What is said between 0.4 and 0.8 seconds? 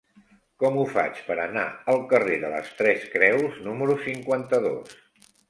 Com